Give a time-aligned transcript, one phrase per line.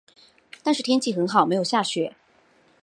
[0.63, 2.15] 但是天气很好没有下雪